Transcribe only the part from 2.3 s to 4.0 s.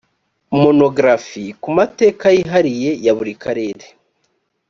yihariye ya buri karere